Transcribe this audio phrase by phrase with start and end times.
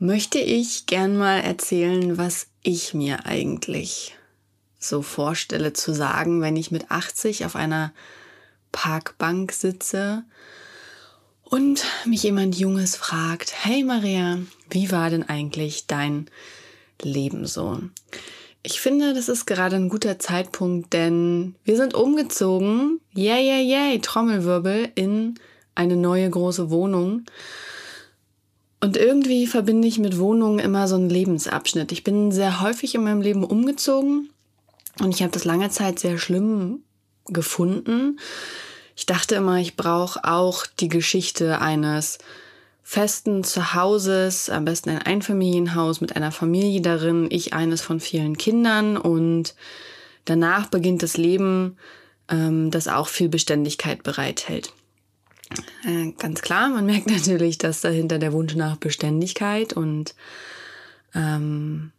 [0.00, 4.16] möchte ich gern mal erzählen, was ich mir eigentlich
[4.78, 7.92] so vorstelle zu sagen, wenn ich mit 80 auf einer
[8.72, 10.24] Parkbank sitze
[11.44, 14.38] und mich jemand Junges fragt, hey Maria,
[14.70, 16.30] wie war denn eigentlich dein
[17.02, 17.78] Leben so?
[18.62, 23.98] Ich finde, das ist gerade ein guter Zeitpunkt, denn wir sind umgezogen, yay, yay, yay,
[24.00, 25.34] Trommelwirbel, in
[25.74, 27.26] eine neue große Wohnung.
[28.80, 31.92] Und irgendwie verbinde ich mit Wohnungen immer so einen Lebensabschnitt.
[31.92, 34.30] Ich bin sehr häufig in meinem Leben umgezogen
[35.00, 36.82] und ich habe das lange Zeit sehr schlimm
[37.26, 38.18] gefunden.
[38.96, 42.18] Ich dachte immer, ich brauche auch die Geschichte eines
[42.82, 48.96] festen Zuhauses, am besten ein Einfamilienhaus mit einer Familie darin, ich eines von vielen Kindern
[48.96, 49.54] und
[50.24, 51.76] danach beginnt das Leben,
[52.28, 54.72] ähm, das auch viel Beständigkeit bereithält.
[55.84, 60.14] Äh, ganz klar, man merkt natürlich, dass dahinter der Wunsch nach Beständigkeit und
[61.14, 61.92] ähm,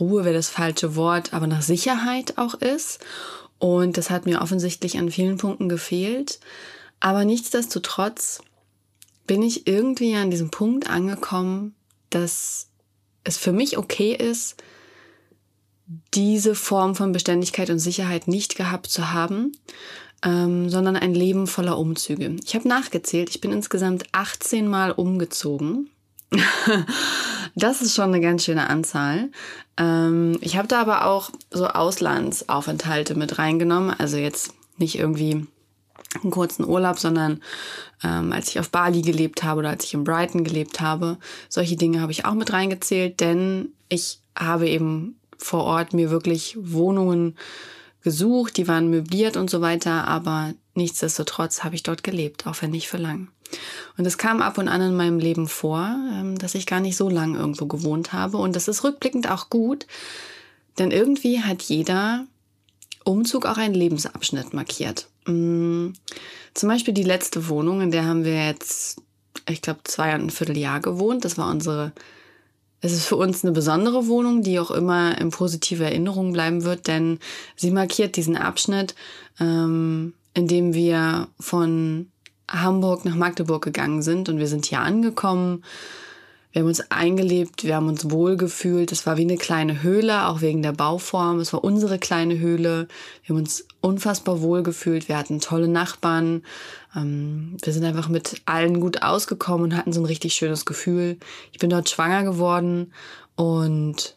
[0.00, 3.04] Ruhe wäre das falsche Wort, aber nach Sicherheit auch ist.
[3.58, 6.40] Und das hat mir offensichtlich an vielen Punkten gefehlt.
[7.00, 8.40] Aber nichtsdestotrotz
[9.26, 11.74] bin ich irgendwie an diesem Punkt angekommen,
[12.10, 12.68] dass
[13.24, 14.62] es für mich okay ist,
[16.14, 19.52] diese Form von Beständigkeit und Sicherheit nicht gehabt zu haben,
[20.24, 22.36] ähm, sondern ein Leben voller Umzüge.
[22.44, 25.90] Ich habe nachgezählt, ich bin insgesamt 18 Mal umgezogen.
[27.54, 29.30] das ist schon eine ganz schöne Anzahl.
[29.76, 35.46] Ähm, ich habe da aber auch so Auslandsaufenthalte mit reingenommen, also jetzt nicht irgendwie
[36.22, 37.42] einen kurzen Urlaub, sondern
[38.02, 41.18] ähm, als ich auf Bali gelebt habe oder als ich in Brighton gelebt habe.
[41.48, 46.56] Solche Dinge habe ich auch mit reingezählt, denn ich habe eben vor Ort mir wirklich
[46.58, 47.36] Wohnungen
[48.06, 52.70] gesucht, die waren möbliert und so weiter, aber nichtsdestotrotz habe ich dort gelebt, auch wenn
[52.70, 53.26] nicht für lang.
[53.98, 56.96] Und es kam ab und an in meinem Leben vor, ähm, dass ich gar nicht
[56.96, 58.36] so lang irgendwo gewohnt habe.
[58.36, 59.88] Und das ist rückblickend auch gut,
[60.78, 62.26] denn irgendwie hat jeder
[63.02, 65.08] Umzug auch einen Lebensabschnitt markiert.
[65.26, 65.88] Mm,
[66.54, 69.02] zum Beispiel die letzte Wohnung, in der haben wir jetzt,
[69.48, 71.24] ich glaube, zwei und ein Vierteljahr gewohnt.
[71.24, 71.90] Das war unsere,
[72.86, 76.86] es ist für uns eine besondere Wohnung, die auch immer in positive Erinnerung bleiben wird,
[76.86, 77.18] denn
[77.56, 78.94] sie markiert diesen Abschnitt,
[79.40, 82.08] ähm, in dem wir von
[82.48, 85.64] Hamburg nach Magdeburg gegangen sind und wir sind hier angekommen
[86.56, 88.90] wir haben uns eingelebt, wir haben uns wohlgefühlt.
[88.90, 91.38] Es war wie eine kleine Höhle, auch wegen der Bauform.
[91.38, 92.88] Es war unsere kleine Höhle.
[93.22, 95.06] Wir haben uns unfassbar wohlgefühlt.
[95.06, 96.44] Wir hatten tolle Nachbarn.
[96.96, 101.18] Ähm, wir sind einfach mit allen gut ausgekommen und hatten so ein richtig schönes Gefühl.
[101.52, 102.94] Ich bin dort schwanger geworden
[103.34, 104.16] und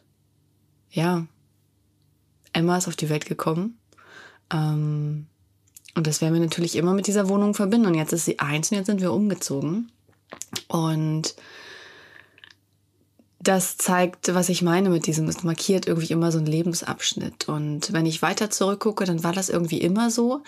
[0.92, 1.26] ja,
[2.54, 3.76] Emma ist auf die Welt gekommen.
[4.50, 5.26] Ähm,
[5.94, 7.88] und das werden wir natürlich immer mit dieser Wohnung verbinden.
[7.88, 9.92] Und jetzt ist sie eins und jetzt sind wir umgezogen.
[10.68, 11.34] Und
[13.42, 17.48] das zeigt, was ich meine mit diesem, es markiert irgendwie immer so einen Lebensabschnitt.
[17.48, 20.42] Und wenn ich weiter zurückgucke, dann war das irgendwie immer so.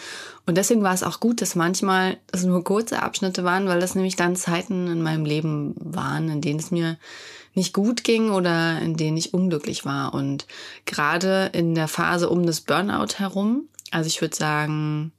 [0.44, 3.94] Und deswegen war es auch gut, dass manchmal es nur kurze Abschnitte waren, weil das
[3.94, 6.98] nämlich dann Zeiten in meinem Leben waren, in denen es mir
[7.54, 10.12] nicht gut ging oder in denen ich unglücklich war.
[10.12, 10.46] Und
[10.84, 15.12] gerade in der Phase um das Burnout herum, also ich würde sagen,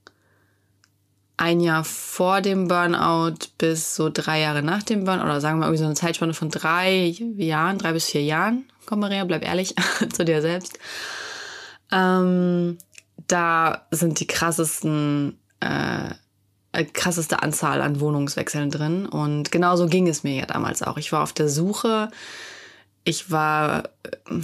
[1.37, 5.65] ein Jahr vor dem Burnout bis so drei Jahre nach dem Burnout oder sagen wir
[5.65, 8.65] irgendwie so eine Zeitspanne von drei Jahren, drei bis vier Jahren.
[8.85, 9.75] Komm Maria, bleib ehrlich
[10.13, 10.77] zu dir selbst.
[11.91, 12.77] Ähm,
[13.27, 16.11] da sind die krassesten, äh,
[16.71, 19.05] äh, krasseste Anzahl an Wohnungswechseln drin.
[19.05, 20.97] Und genauso ging es mir ja damals auch.
[20.97, 22.09] Ich war auf der Suche.
[23.03, 24.39] Ich war äh,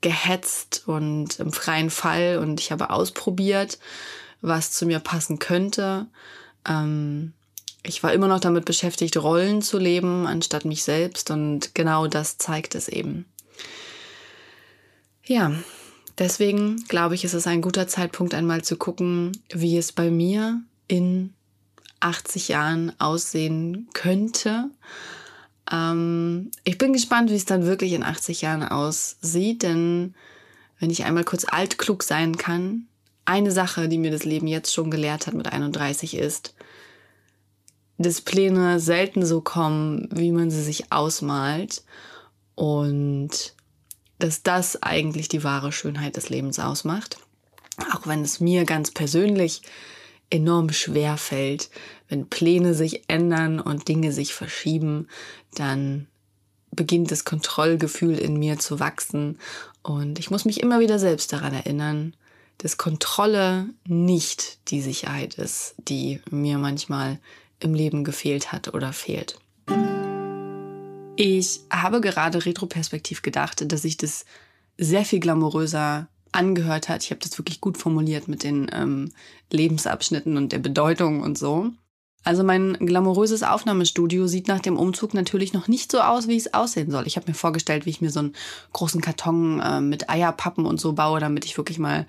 [0.00, 3.78] gehetzt und im freien Fall und ich habe ausprobiert
[4.42, 6.06] was zu mir passen könnte.
[6.68, 7.32] Ähm,
[7.84, 11.30] ich war immer noch damit beschäftigt, Rollen zu leben, anstatt mich selbst.
[11.30, 13.24] Und genau das zeigt es eben.
[15.24, 15.52] Ja,
[16.18, 20.60] deswegen glaube ich, ist es ein guter Zeitpunkt, einmal zu gucken, wie es bei mir
[20.88, 21.32] in
[22.00, 24.70] 80 Jahren aussehen könnte.
[25.70, 30.14] Ähm, ich bin gespannt, wie es dann wirklich in 80 Jahren aussieht, denn
[30.78, 32.88] wenn ich einmal kurz altklug sein kann,
[33.24, 36.54] eine Sache, die mir das Leben jetzt schon gelehrt hat mit 31 ist,
[37.98, 41.84] dass Pläne selten so kommen, wie man sie sich ausmalt.
[42.54, 43.54] Und
[44.22, 47.18] dass das eigentlich die wahre Schönheit des Lebens ausmacht.
[47.92, 49.62] Auch wenn es mir ganz persönlich
[50.30, 51.70] enorm schwer fällt,
[52.08, 55.08] wenn Pläne sich ändern und Dinge sich verschieben,
[55.54, 56.06] dann
[56.70, 59.38] beginnt das Kontrollgefühl in mir zu wachsen
[59.82, 62.14] und ich muss mich immer wieder selbst daran erinnern,
[62.62, 67.18] dass Kontrolle nicht die Sicherheit ist, die mir manchmal
[67.58, 69.40] im Leben gefehlt hat oder fehlt.
[71.16, 74.24] Ich habe gerade retroperspektiv gedacht, dass ich das
[74.78, 77.02] sehr viel glamouröser angehört hat.
[77.02, 79.10] Ich habe das wirklich gut formuliert mit den ähm,
[79.50, 81.70] Lebensabschnitten und der Bedeutung und so.
[82.22, 86.54] Also mein glamouröses Aufnahmestudio sieht nach dem Umzug natürlich noch nicht so aus, wie es
[86.54, 87.08] aussehen soll.
[87.08, 88.36] Ich habe mir vorgestellt, wie ich mir so einen
[88.72, 92.06] großen Karton äh, mit Eierpappen und so baue, damit ich wirklich mal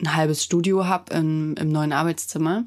[0.00, 2.64] ein halbes Studio habe im, im neuen Arbeitszimmer.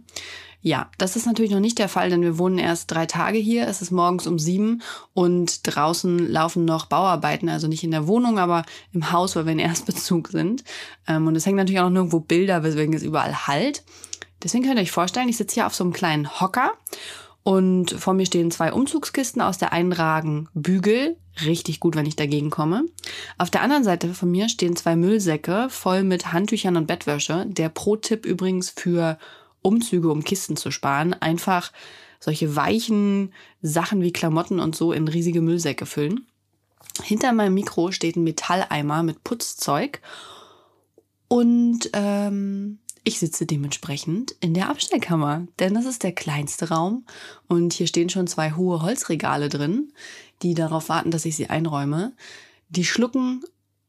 [0.64, 3.68] Ja, das ist natürlich noch nicht der Fall, denn wir wohnen erst drei Tage hier.
[3.68, 4.84] Es ist morgens um sieben
[5.14, 8.64] und draußen laufen noch Bauarbeiten, also nicht in der Wohnung, aber
[8.94, 10.64] im Haus, weil wir in Erstbezug sind.
[11.08, 13.84] Ähm, und es hängen natürlich auch noch nirgendwo Bilder, weswegen es überall halt.
[14.44, 16.72] Deswegen könnt ihr euch vorstellen, ich sitze hier auf so einem kleinen Hocker
[17.44, 21.18] und vor mir stehen zwei Umzugskisten, aus der einen ragen Bügel.
[21.46, 22.86] Richtig gut, wenn ich dagegen komme.
[23.38, 27.46] Auf der anderen Seite von mir stehen zwei Müllsäcke voll mit Handtüchern und Bettwäsche.
[27.48, 29.18] Der Pro-Tipp übrigens für
[29.62, 31.72] Umzüge, um Kisten zu sparen, einfach
[32.20, 36.28] solche weichen Sachen wie Klamotten und so in riesige Müllsäcke füllen.
[37.04, 40.02] Hinter meinem Mikro steht ein Metalleimer mit Putzzeug
[41.28, 47.06] und ähm, ich sitze dementsprechend in der Abstellkammer, denn das ist der kleinste Raum
[47.48, 49.92] und hier stehen schon zwei hohe Holzregale drin,
[50.42, 52.14] die darauf warten, dass ich sie einräume.
[52.70, 53.44] Die schlucken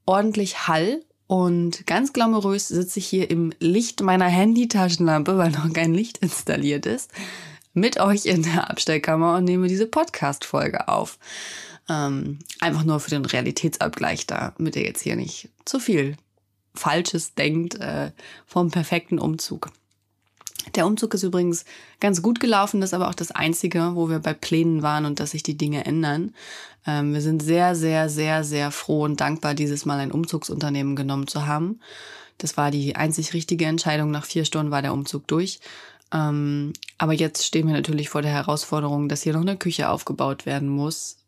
[0.06, 5.94] ordentlich Hall und ganz glamourös sitze ich hier im Licht meiner Handy-Taschenlampe, weil noch kein
[5.94, 7.10] Licht installiert ist,
[7.72, 11.18] mit euch in der Abstellkammer und nehme diese Podcast-Folge auf.
[11.88, 16.16] Ähm, einfach nur für den Realitätsabgleich, damit ihr jetzt hier nicht zu viel
[16.74, 18.12] Falsches denkt äh,
[18.46, 19.70] vom perfekten Umzug.
[20.74, 21.64] Der Umzug ist übrigens
[22.00, 25.20] ganz gut gelaufen, das ist aber auch das Einzige, wo wir bei Plänen waren und
[25.20, 26.34] dass sich die Dinge ändern.
[26.86, 31.26] Ähm, wir sind sehr, sehr, sehr, sehr froh und dankbar, dieses Mal ein Umzugsunternehmen genommen
[31.26, 31.80] zu haben.
[32.38, 34.10] Das war die einzig richtige Entscheidung.
[34.10, 35.60] Nach vier Stunden war der Umzug durch.
[36.12, 40.46] Ähm, aber jetzt stehen wir natürlich vor der Herausforderung, dass hier noch eine Küche aufgebaut
[40.46, 41.18] werden muss,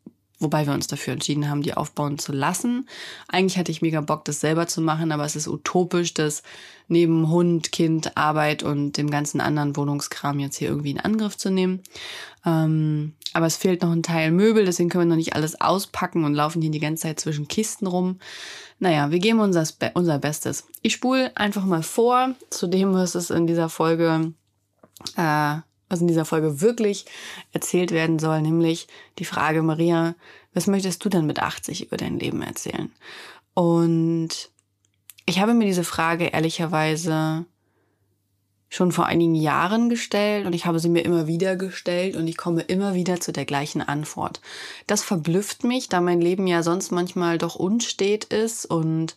[0.45, 2.87] Wobei wir uns dafür entschieden haben, die aufbauen zu lassen.
[3.29, 6.43] Eigentlich hatte ich mega Bock, das selber zu machen, aber es ist utopisch, das
[6.87, 11.51] neben Hund, Kind, Arbeit und dem ganzen anderen Wohnungskram jetzt hier irgendwie in Angriff zu
[11.51, 11.83] nehmen.
[12.45, 16.25] Ähm, aber es fehlt noch ein Teil Möbel, deswegen können wir noch nicht alles auspacken
[16.25, 18.19] und laufen hier die ganze Zeit zwischen Kisten rum.
[18.79, 20.67] Naja, wir geben unser, unser Bestes.
[20.83, 24.35] Ich spule einfach mal vor zu dem, was es in dieser Folge
[25.17, 25.57] äh,
[25.95, 27.07] was in dieser Folge wirklich
[27.53, 28.89] erzählt werden soll, nämlich
[29.19, 30.17] die Frage, Maria,
[30.53, 32.93] was möchtest du denn mit 80 über dein Leben erzählen?
[33.55, 34.51] Und
[35.25, 37.47] ich habe mir diese Frage ehrlicherweise
[38.69, 42.37] schon vor einigen Jahren gestellt und ich habe sie mir immer wieder gestellt und ich
[42.37, 44.41] komme immer wieder zu der gleichen Antwort.
[44.89, 49.15] Das verblüfft mich, da mein Leben ja sonst manchmal doch unstet ist und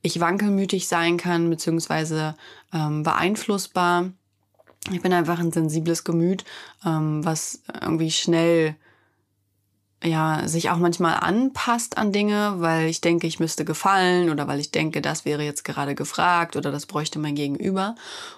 [0.00, 2.34] ich wankelmütig sein kann, beziehungsweise
[2.72, 4.10] ähm, beeinflussbar
[4.90, 6.44] ich bin einfach ein sensibles Gemüt,
[6.84, 8.76] ähm, was irgendwie schnell
[10.04, 14.60] ja, sich auch manchmal anpasst an Dinge, weil ich denke, ich müsste gefallen oder weil
[14.60, 17.94] ich denke, das wäre jetzt gerade gefragt oder das bräuchte mein Gegenüber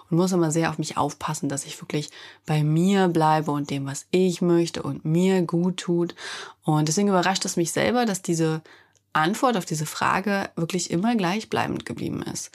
[0.09, 2.11] und muss immer sehr auf mich aufpassen, dass ich wirklich
[2.47, 6.15] bei mir bleibe und dem, was ich möchte und mir gut tut.
[6.63, 8.63] Und deswegen überrascht es mich selber, dass diese
[9.17, 12.51] Antwort auf diese Frage wirklich immer gleichbleibend geblieben ist.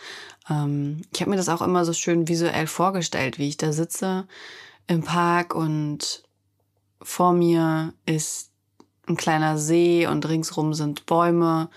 [0.50, 4.28] Ähm, ich habe mir das auch immer so schön visuell vorgestellt, wie ich da sitze
[4.88, 6.24] im Park und
[7.02, 8.52] vor mir ist
[9.08, 11.70] ein kleiner See und ringsrum sind Bäume.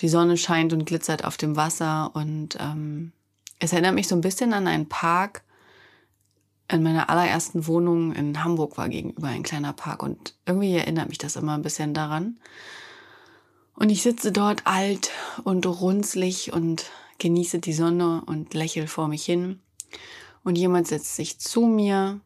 [0.00, 3.12] Die Sonne scheint und glitzert auf dem Wasser und ähm,
[3.58, 5.42] es erinnert mich so ein bisschen an einen Park.
[6.68, 11.18] In meiner allerersten Wohnung in Hamburg war gegenüber ein kleiner Park und irgendwie erinnert mich
[11.18, 12.38] das immer ein bisschen daran.
[13.76, 15.10] Und ich sitze dort alt
[15.44, 16.86] und runzlig und
[17.18, 19.60] genieße die Sonne und lächle vor mich hin.
[20.42, 22.20] Und jemand setzt sich zu mir.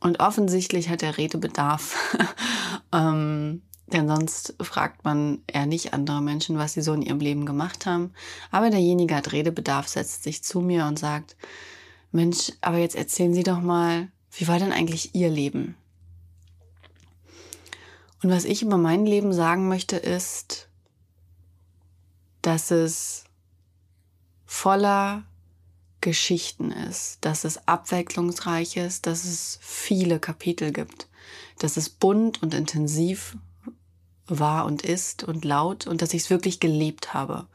[0.00, 2.16] Und offensichtlich hat er Redebedarf.
[2.92, 7.46] ähm, denn sonst fragt man eher nicht andere Menschen, was sie so in ihrem Leben
[7.46, 8.12] gemacht haben.
[8.50, 11.36] Aber derjenige hat Redebedarf, setzt sich zu mir und sagt,
[12.12, 15.74] Mensch, aber jetzt erzählen Sie doch mal, wie war denn eigentlich Ihr Leben?
[18.24, 20.68] Und was ich über mein Leben sagen möchte, ist,
[22.40, 23.24] dass es
[24.46, 25.24] voller
[26.00, 31.06] Geschichten ist, dass es abwechslungsreich ist, dass es viele Kapitel gibt,
[31.58, 33.36] dass es bunt und intensiv
[34.26, 37.46] war und ist und laut und dass ich es wirklich gelebt habe.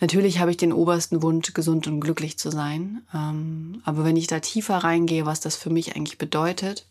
[0.00, 3.06] Natürlich habe ich den obersten Wunsch, gesund und glücklich zu sein.
[3.14, 6.84] Ähm, aber wenn ich da tiefer reingehe, was das für mich eigentlich bedeutet,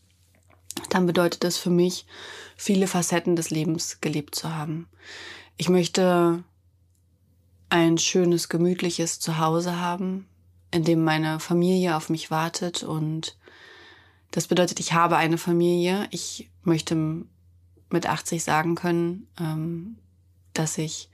[0.89, 2.05] dann bedeutet das für mich,
[2.55, 4.87] viele Facetten des Lebens gelebt zu haben.
[5.57, 6.43] Ich möchte
[7.69, 10.27] ein schönes, gemütliches Zuhause haben,
[10.71, 13.37] in dem meine Familie auf mich wartet und
[14.31, 16.07] das bedeutet, ich habe eine Familie.
[16.11, 17.25] Ich möchte
[17.89, 19.97] mit 80 sagen können, ähm,
[20.53, 21.09] dass ich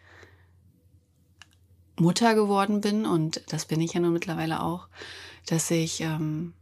[1.97, 4.89] Mutter geworden bin und das bin ich ja nun mittlerweile auch,
[5.45, 6.53] dass ich ähm,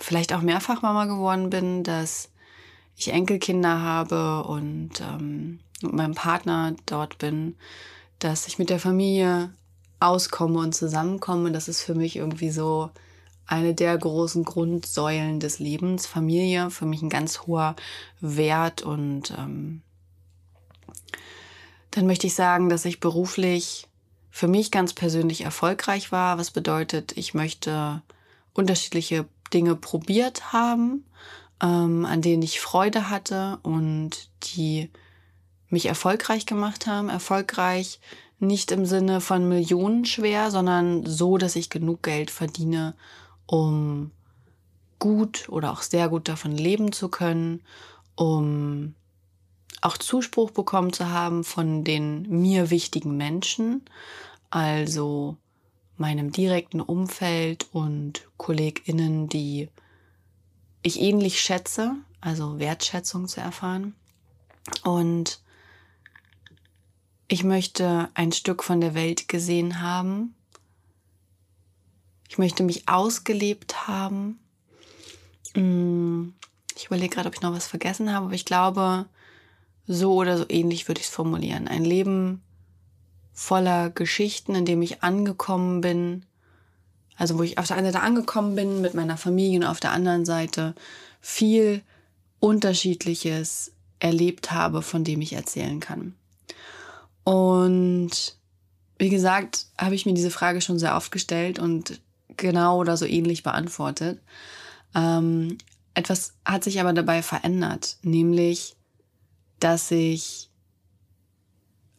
[0.00, 2.30] vielleicht auch mehrfach Mama geworden bin, dass
[2.98, 7.56] ich Enkelkinder habe und ähm, mit meinem Partner dort bin,
[8.18, 9.52] dass ich mit der Familie
[10.00, 11.52] auskomme und zusammenkomme.
[11.52, 12.90] Das ist für mich irgendwie so
[13.46, 16.06] eine der großen Grundsäulen des Lebens.
[16.06, 17.76] Familie, für mich ein ganz hoher
[18.20, 19.82] Wert und ähm,
[21.92, 23.86] dann möchte ich sagen, dass ich beruflich
[24.30, 28.02] für mich ganz persönlich erfolgreich war, was bedeutet, ich möchte
[28.52, 31.04] unterschiedliche Dinge probiert haben,
[31.62, 34.90] ähm, an denen ich Freude hatte und die
[35.68, 37.08] mich erfolgreich gemacht haben.
[37.08, 38.00] Erfolgreich
[38.38, 42.94] nicht im Sinne von Millionen schwer, sondern so, dass ich genug Geld verdiene,
[43.46, 44.12] um
[44.98, 47.62] gut oder auch sehr gut davon leben zu können,
[48.14, 48.94] um
[49.80, 53.82] auch Zuspruch bekommen zu haben von den mir wichtigen Menschen,
[54.50, 55.36] also
[55.96, 59.68] meinem direkten Umfeld und Kolleginnen, die
[60.82, 63.94] ich ähnlich schätze, also Wertschätzung zu erfahren.
[64.84, 65.40] Und
[67.28, 70.34] ich möchte ein Stück von der Welt gesehen haben.
[72.28, 74.38] Ich möchte mich ausgelebt haben.
[75.54, 76.28] Mm,
[76.76, 79.06] ich überlege gerade, ob ich noch was vergessen habe, aber ich glaube,
[79.86, 81.68] so oder so ähnlich würde ich es formulieren.
[81.68, 82.42] Ein Leben
[83.32, 86.26] voller Geschichten, in dem ich angekommen bin.
[87.18, 89.92] Also wo ich auf der einen Seite angekommen bin mit meiner Familie und auf der
[89.92, 90.74] anderen Seite
[91.20, 91.82] viel
[92.40, 96.14] Unterschiedliches erlebt habe, von dem ich erzählen kann.
[97.24, 98.36] Und
[98.98, 102.00] wie gesagt, habe ich mir diese Frage schon sehr oft gestellt und
[102.36, 104.20] genau oder so ähnlich beantwortet.
[104.94, 105.58] Ähm,
[105.94, 108.76] etwas hat sich aber dabei verändert, nämlich
[109.60, 110.50] dass ich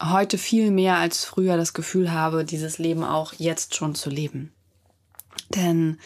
[0.01, 4.53] heute viel mehr als früher das Gefühl habe, dieses Leben auch jetzt schon zu leben.
[5.49, 5.97] Denn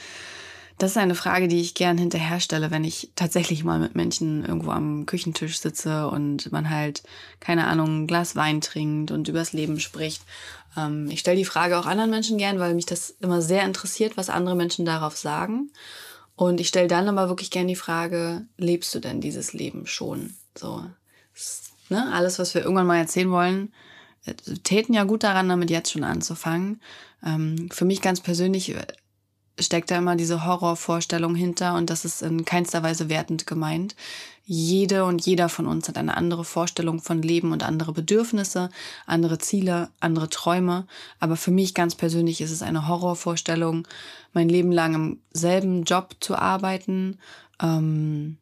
[0.78, 4.44] das ist eine Frage, die ich gern hinterher stelle, wenn ich tatsächlich mal mit Menschen
[4.44, 7.04] irgendwo am Küchentisch sitze und man halt,
[7.40, 10.24] keine Ahnung, ein Glas Wein trinkt und übers Leben spricht.
[10.76, 14.18] Ähm, ich stelle die Frage auch anderen Menschen gern, weil mich das immer sehr interessiert,
[14.18, 15.72] was andere Menschen darauf sagen.
[16.36, 20.34] Und ich stelle dann aber wirklich gern die Frage, lebst du denn dieses Leben schon?
[20.58, 20.84] So,
[21.90, 23.72] ne, alles, was wir irgendwann mal erzählen wollen,
[24.26, 24.34] äh,
[24.64, 26.82] täten ja gut daran, damit jetzt schon anzufangen.
[27.24, 28.86] Ähm, für mich ganz persönlich äh,
[29.60, 33.96] steckt da immer diese Horrorvorstellung hinter und das ist in keinster Weise wertend gemeint.
[34.46, 38.70] Jede und jeder von uns hat eine andere Vorstellung von Leben und andere Bedürfnisse,
[39.06, 40.86] andere Ziele, andere Träume.
[41.20, 43.88] Aber für mich ganz persönlich ist es eine Horrorvorstellung,
[44.34, 47.20] mein Leben lang im selben Job zu arbeiten,
[47.62, 48.38] ähm,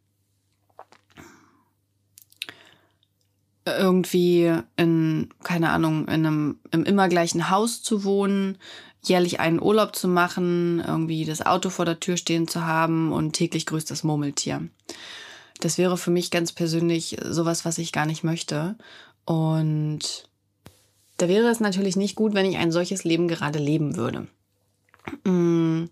[3.66, 8.58] irgendwie in, keine Ahnung, in einem, im immer gleichen Haus zu wohnen,
[9.04, 13.34] jährlich einen Urlaub zu machen, irgendwie das Auto vor der Tür stehen zu haben und
[13.34, 14.68] täglich grüßt das Murmeltier.
[15.60, 18.76] Das wäre für mich ganz persönlich sowas, was ich gar nicht möchte.
[19.26, 20.28] Und
[21.18, 24.28] da wäre es natürlich nicht gut, wenn ich ein solches Leben gerade leben würde.
[25.26, 25.90] Hm,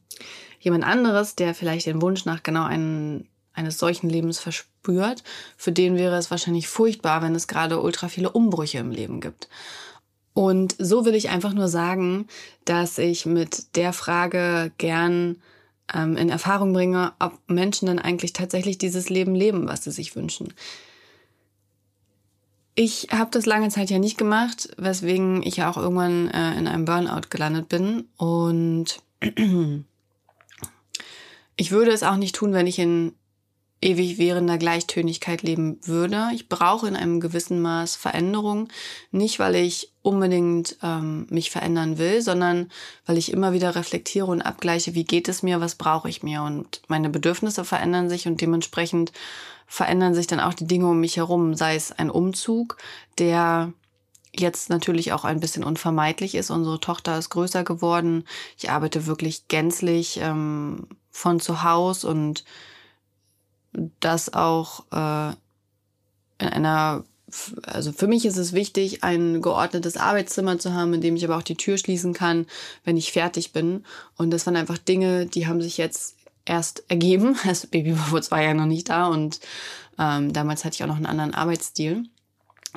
[0.59, 5.23] jemand anderes, der vielleicht den Wunsch nach genau einen eines solchen Lebens verspürt,
[5.57, 9.49] für den wäre es wahrscheinlich furchtbar, wenn es gerade ultra viele Umbrüche im Leben gibt.
[10.39, 12.25] Und so will ich einfach nur sagen,
[12.63, 15.35] dass ich mit der Frage gern
[15.93, 20.15] ähm, in Erfahrung bringe, ob Menschen dann eigentlich tatsächlich dieses Leben leben, was sie sich
[20.15, 20.53] wünschen.
[22.73, 26.67] Ich habe das lange Zeit ja nicht gemacht, weswegen ich ja auch irgendwann äh, in
[26.67, 28.07] einem Burnout gelandet bin.
[28.15, 29.01] Und
[31.57, 33.11] ich würde es auch nicht tun, wenn ich in
[33.81, 36.29] ewig währender Gleichtönigkeit leben würde.
[36.33, 38.67] Ich brauche in einem gewissen Maß Veränderung,
[39.11, 42.71] nicht weil ich unbedingt ähm, mich verändern will, sondern
[43.05, 46.43] weil ich immer wieder reflektiere und abgleiche, wie geht es mir, was brauche ich mir
[46.43, 49.11] und meine Bedürfnisse verändern sich und dementsprechend
[49.65, 52.77] verändern sich dann auch die Dinge um mich herum, sei es ein Umzug,
[53.17, 53.71] der
[54.35, 56.49] jetzt natürlich auch ein bisschen unvermeidlich ist.
[56.49, 58.25] Unsere Tochter ist größer geworden.
[58.57, 62.43] Ich arbeite wirklich gänzlich ähm, von zu Hause und
[63.99, 65.33] das auch äh,
[66.39, 67.03] in einer
[67.63, 71.37] also für mich ist es wichtig, ein geordnetes Arbeitszimmer zu haben, in dem ich aber
[71.37, 72.47] auch die Tür schließen kann,
[72.83, 73.83] wenn ich fertig bin.
[74.17, 77.37] Und das waren einfach Dinge, die haben sich jetzt erst ergeben.
[77.45, 79.39] Das Baby war vor zwei Jahren noch nicht da und
[79.97, 82.03] ähm, damals hatte ich auch noch einen anderen Arbeitsstil.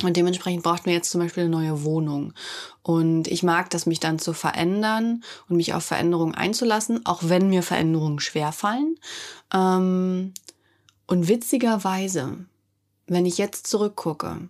[0.02, 2.32] Und dementsprechend brauchten wir jetzt zum Beispiel eine neue Wohnung.
[2.82, 7.50] Und ich mag das, mich dann zu verändern und mich auf Veränderungen einzulassen, auch wenn
[7.50, 8.98] mir Veränderungen schwerfallen.
[9.52, 10.32] Ähm,
[11.06, 12.46] und witzigerweise,
[13.06, 14.48] wenn ich jetzt zurückgucke,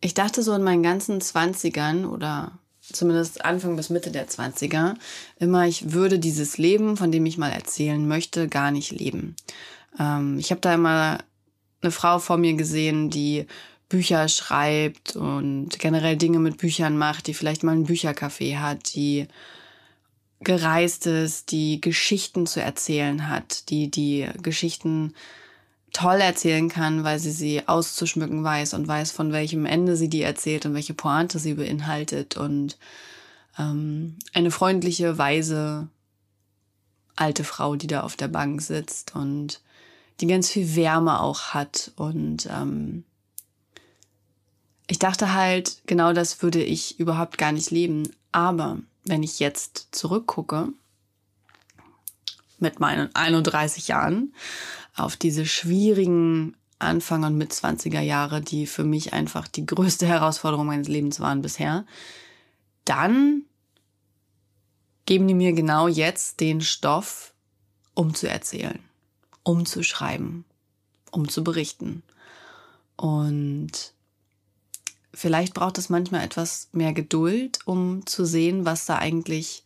[0.00, 4.94] ich dachte so in meinen ganzen Zwanzigern oder zumindest Anfang bis Mitte der Zwanziger
[5.38, 9.34] immer, ich würde dieses Leben, von dem ich mal erzählen möchte, gar nicht leben.
[9.98, 11.18] Ähm, ich habe da immer
[11.82, 13.46] eine Frau vor mir gesehen, die
[13.88, 19.28] Bücher schreibt und generell Dinge mit Büchern macht, die vielleicht mal ein Büchercafé hat, die
[20.40, 25.14] gereist ist, die Geschichten zu erzählen hat, die die Geschichten
[25.92, 30.22] toll erzählen kann, weil sie sie auszuschmücken weiß und weiß, von welchem Ende sie die
[30.22, 32.76] erzählt und welche Pointe sie beinhaltet und
[33.58, 35.88] ähm, eine freundliche, weise
[37.14, 39.62] alte Frau, die da auf der Bank sitzt und
[40.20, 43.04] die ganz viel Wärme auch hat und ähm,
[44.86, 48.08] ich dachte halt, genau das würde ich überhaupt gar nicht leben.
[48.32, 50.68] Aber wenn ich jetzt zurückgucke,
[52.58, 54.34] mit meinen 31 Jahren,
[54.94, 60.66] auf diese schwierigen Anfang und mit 20er Jahre, die für mich einfach die größte Herausforderung
[60.66, 61.86] meines Lebens waren bisher,
[62.84, 63.42] dann
[65.04, 67.32] geben die mir genau jetzt den Stoff,
[67.94, 68.78] um zu erzählen,
[69.42, 70.44] um zu schreiben,
[71.10, 72.02] um zu berichten.
[72.96, 73.92] Und
[75.16, 79.64] vielleicht braucht es manchmal etwas mehr Geduld, um zu sehen, was da eigentlich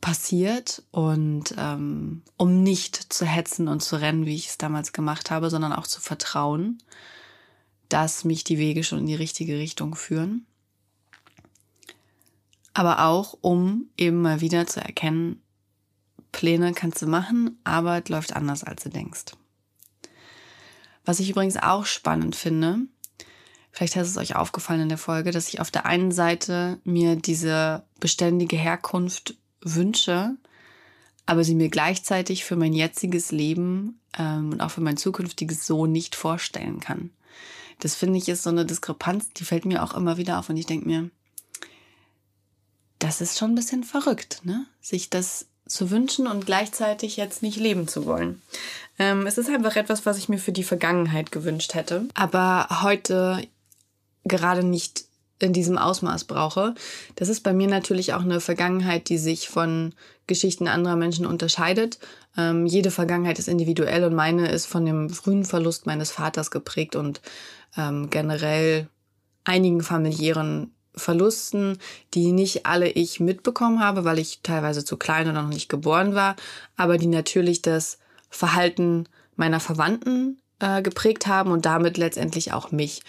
[0.00, 5.30] passiert und ähm, um nicht zu hetzen und zu rennen, wie ich es damals gemacht
[5.30, 6.78] habe, sondern auch zu vertrauen,
[7.88, 10.44] dass mich die Wege schon in die richtige Richtung führen.
[12.74, 15.40] Aber auch, um eben mal wieder zu erkennen,
[16.32, 19.32] Pläne kannst du machen, es läuft anders, als du denkst.
[21.04, 22.86] Was ich übrigens auch spannend finde,
[23.78, 27.14] Vielleicht hat es euch aufgefallen in der Folge, dass ich auf der einen Seite mir
[27.14, 30.34] diese beständige Herkunft wünsche,
[31.26, 35.86] aber sie mir gleichzeitig für mein jetziges Leben ähm, und auch für mein zukünftiges so
[35.86, 37.10] nicht vorstellen kann.
[37.78, 40.56] Das finde ich ist so eine Diskrepanz, die fällt mir auch immer wieder auf und
[40.56, 41.08] ich denke mir,
[42.98, 44.66] das ist schon ein bisschen verrückt, ne?
[44.80, 48.42] Sich das zu wünschen und gleichzeitig jetzt nicht leben zu wollen.
[48.98, 52.08] Ähm, es ist einfach etwas, was ich mir für die Vergangenheit gewünscht hätte.
[52.14, 53.46] Aber heute
[54.28, 55.04] gerade nicht
[55.40, 56.74] in diesem Ausmaß brauche.
[57.16, 59.94] Das ist bei mir natürlich auch eine Vergangenheit, die sich von
[60.26, 61.98] Geschichten anderer Menschen unterscheidet.
[62.36, 66.96] Ähm, jede Vergangenheit ist individuell und meine ist von dem frühen Verlust meines Vaters geprägt
[66.96, 67.20] und
[67.76, 68.88] ähm, generell
[69.44, 71.78] einigen familiären Verlusten,
[72.14, 76.14] die nicht alle ich mitbekommen habe, weil ich teilweise zu klein oder noch nicht geboren
[76.14, 76.34] war,
[76.76, 83.02] aber die natürlich das Verhalten meiner Verwandten äh, geprägt haben und damit letztendlich auch mich.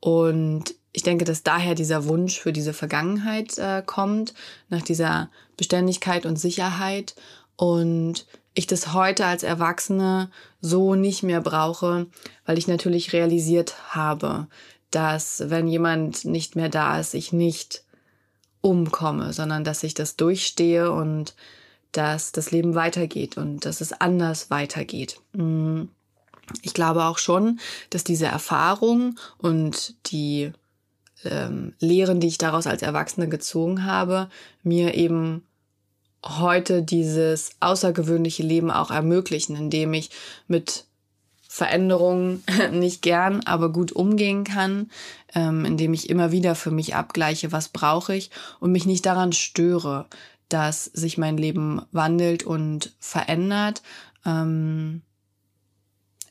[0.00, 4.34] Und ich denke, dass daher dieser Wunsch für diese Vergangenheit äh, kommt,
[4.68, 7.14] nach dieser Beständigkeit und Sicherheit.
[7.56, 10.30] Und ich das heute als Erwachsene
[10.60, 12.06] so nicht mehr brauche,
[12.46, 14.46] weil ich natürlich realisiert habe,
[14.90, 17.84] dass wenn jemand nicht mehr da ist, ich nicht
[18.62, 21.34] umkomme, sondern dass ich das durchstehe und
[21.92, 25.20] dass das Leben weitergeht und dass es anders weitergeht.
[25.32, 25.90] Mhm
[26.62, 30.52] ich glaube auch schon, dass diese Erfahrung und die
[31.24, 34.28] ähm, Lehren, die ich daraus als Erwachsene gezogen habe,
[34.62, 35.42] mir eben
[36.24, 40.10] heute dieses außergewöhnliche Leben auch ermöglichen, indem ich
[40.48, 40.84] mit
[41.48, 44.90] Veränderungen nicht gern, aber gut umgehen kann,
[45.34, 48.30] ähm, indem ich immer wieder für mich abgleiche, was brauche ich
[48.60, 50.06] und mich nicht daran störe,
[50.48, 53.82] dass sich mein Leben wandelt und verändert.
[54.24, 55.02] Ähm,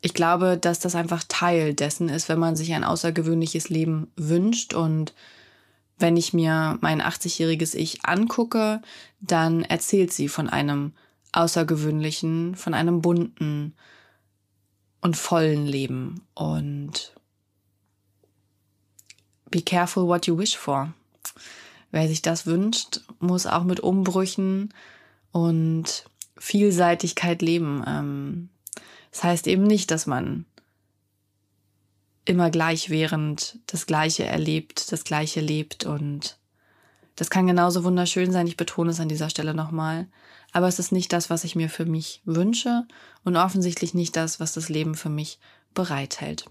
[0.06, 4.76] ich glaube, dass das einfach Teil dessen ist, wenn man sich ein außergewöhnliches Leben wünscht.
[4.76, 5.16] Und
[5.98, 8.84] wenn ich mir mein 80-jähriges Ich angucke,
[9.20, 10.94] dann erzählt sie von einem
[11.32, 13.74] außergewöhnlichen, von einem bunten
[15.02, 16.22] und vollen Leben.
[16.36, 17.16] Und
[19.50, 20.94] be careful what you wish for.
[21.90, 24.72] Wer sich das wünscht, muss auch mit Umbrüchen
[25.32, 26.06] und
[26.38, 27.84] Vielseitigkeit leben.
[27.88, 28.50] Ähm,
[29.16, 30.46] das heißt eben nicht, dass man
[32.26, 36.38] immer gleichwährend das Gleiche erlebt, das Gleiche lebt und
[37.16, 38.46] das kann genauso wunderschön sein.
[38.46, 40.10] Ich betone es an dieser Stelle nochmal.
[40.52, 42.86] Aber es ist nicht das, was ich mir für mich wünsche
[43.24, 45.40] und offensichtlich nicht das, was das Leben für mich
[45.74, 46.48] bereithält.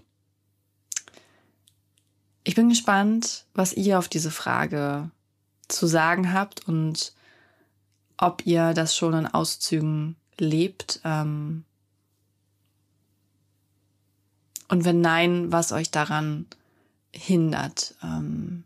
[2.43, 5.11] Ich bin gespannt, was ihr auf diese Frage
[5.67, 7.13] zu sagen habt und
[8.17, 10.99] ob ihr das schon in Auszügen lebt.
[11.03, 11.63] Ähm
[14.67, 16.45] und wenn nein, was euch daran
[17.11, 17.95] hindert.
[18.03, 18.63] Ähm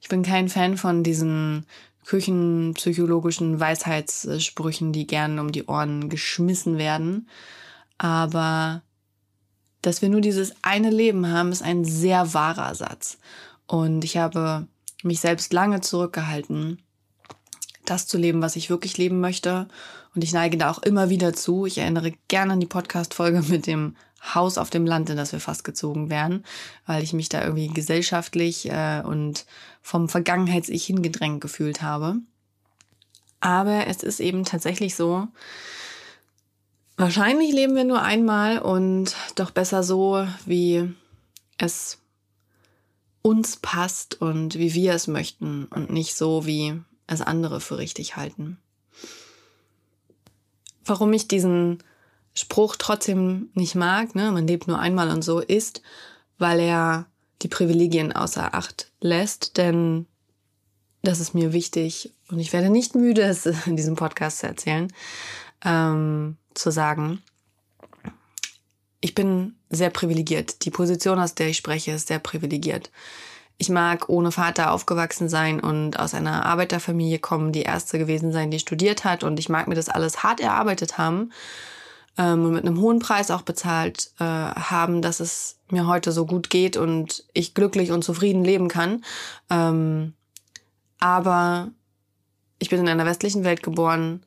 [0.00, 1.64] ich bin kein Fan von diesen
[2.04, 7.28] küchenpsychologischen Weisheitssprüchen, die gern um die Ohren geschmissen werden.
[7.98, 8.82] Aber
[9.80, 13.18] dass wir nur dieses eine Leben haben, ist ein sehr wahrer Satz.
[13.66, 14.66] Und ich habe
[15.04, 16.82] mich selbst lange zurückgehalten,
[17.84, 19.68] das zu leben, was ich wirklich leben möchte.
[20.14, 21.66] Und ich neige da auch immer wieder zu.
[21.66, 25.40] Ich erinnere gerne an die Podcast-Folge mit dem Haus auf dem Land, in das wir
[25.40, 26.44] fast gezogen wären,
[26.86, 29.46] weil ich mich da irgendwie gesellschaftlich äh, und
[29.82, 32.16] vom Vergangenheits-Ich hingedrängt gefühlt habe.
[33.40, 35.26] Aber es ist eben tatsächlich so,
[36.96, 40.94] wahrscheinlich leben wir nur einmal und doch besser so, wie
[41.58, 41.98] es
[43.22, 48.16] uns passt und wie wir es möchten und nicht so, wie es andere für richtig
[48.16, 48.58] halten.
[50.84, 51.82] Warum ich diesen
[52.34, 55.82] Spruch trotzdem nicht mag, ne, man lebt nur einmal und so, ist,
[56.38, 57.06] weil er
[57.42, 60.06] die Privilegien außer Acht lässt, denn
[61.02, 64.92] das ist mir wichtig und ich werde nicht müde, es in diesem Podcast zu erzählen,
[65.64, 67.22] ähm, zu sagen,
[69.00, 70.64] ich bin sehr privilegiert.
[70.64, 72.90] Die Position, aus der ich spreche, ist sehr privilegiert.
[73.58, 78.50] Ich mag ohne Vater aufgewachsen sein und aus einer Arbeiterfamilie kommen, die erste gewesen sein,
[78.50, 79.24] die studiert hat.
[79.24, 81.32] Und ich mag mir das alles hart erarbeitet haben
[82.18, 86.26] ähm, und mit einem hohen Preis auch bezahlt äh, haben, dass es mir heute so
[86.26, 89.04] gut geht und ich glücklich und zufrieden leben kann.
[89.50, 90.14] Ähm,
[90.98, 91.70] aber
[92.58, 94.22] ich bin in einer westlichen Welt geboren.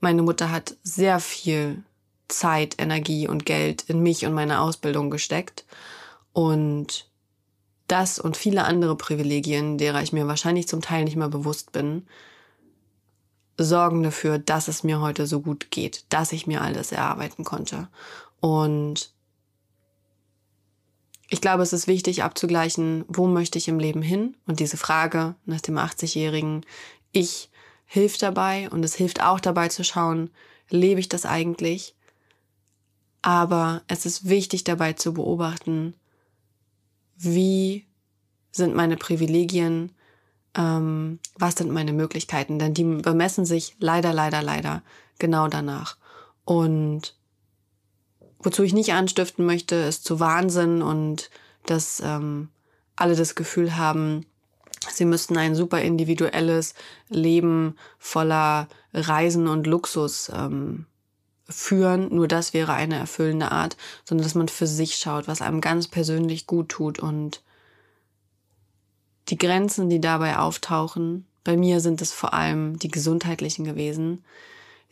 [0.00, 1.82] Meine Mutter hat sehr viel
[2.28, 5.64] Zeit, Energie und Geld in mich und meine Ausbildung gesteckt.
[6.32, 7.10] Und
[7.88, 12.06] das und viele andere Privilegien, derer ich mir wahrscheinlich zum Teil nicht mal bewusst bin,
[13.64, 17.88] sorgen dafür, dass es mir heute so gut geht, dass ich mir alles erarbeiten konnte.
[18.40, 19.12] Und
[21.28, 24.36] ich glaube, es ist wichtig abzugleichen, wo möchte ich im Leben hin?
[24.46, 26.66] Und diese Frage nach dem 80-jährigen
[27.12, 27.50] Ich
[27.86, 30.30] hilft dabei und es hilft auch dabei zu schauen,
[30.68, 31.94] lebe ich das eigentlich?
[33.22, 35.94] Aber es ist wichtig dabei zu beobachten,
[37.16, 37.86] wie
[38.50, 39.92] sind meine Privilegien,
[40.56, 44.82] ähm, was sind meine Möglichkeiten, denn die bemessen sich leider, leider, leider
[45.18, 45.96] genau danach.
[46.44, 47.14] Und
[48.40, 51.30] wozu ich nicht anstiften möchte, ist zu Wahnsinn und
[51.66, 52.48] dass ähm,
[52.96, 54.26] alle das Gefühl haben,
[54.90, 56.74] sie müssten ein super individuelles
[57.08, 60.86] Leben voller Reisen und Luxus ähm,
[61.48, 62.14] führen.
[62.14, 65.88] Nur das wäre eine erfüllende Art, sondern dass man für sich schaut, was einem ganz
[65.88, 67.42] persönlich gut tut und
[69.30, 74.24] die Grenzen, die dabei auftauchen, bei mir sind es vor allem die gesundheitlichen gewesen.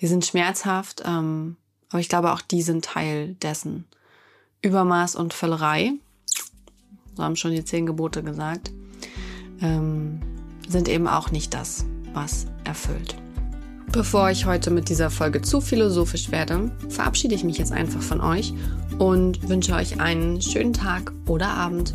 [0.00, 1.56] Die sind schmerzhaft, ähm,
[1.90, 3.84] aber ich glaube auch die sind Teil dessen.
[4.62, 5.92] Übermaß und Völlerei,
[7.14, 8.70] so haben schon die zehn Gebote gesagt,
[9.60, 10.20] ähm,
[10.68, 13.16] sind eben auch nicht das, was erfüllt.
[13.90, 18.20] Bevor ich heute mit dieser Folge zu philosophisch werde, verabschiede ich mich jetzt einfach von
[18.20, 18.52] euch
[18.98, 21.94] und wünsche euch einen schönen Tag oder Abend.